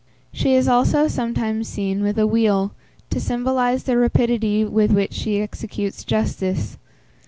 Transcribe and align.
She 0.33 0.55
is 0.55 0.67
also 0.67 1.07
sometimes 1.07 1.67
seen 1.67 2.01
with 2.01 2.17
a 2.17 2.25
wheel, 2.25 2.71
to 3.11 3.19
symbolize 3.19 3.83
the 3.83 3.97
rapidity 3.97 4.65
with 4.65 4.91
which 4.91 5.13
she 5.13 5.43
executes 5.43 6.03
justice. 6.03 6.77